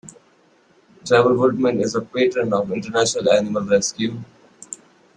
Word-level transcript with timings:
Trevor 1.05 1.35
Woodman 1.37 1.79
is 1.79 1.93
a 1.93 2.01
patron 2.01 2.51
of 2.53 2.71
International 2.71 3.31
Animal 3.33 3.61
Rescue. 3.65 4.19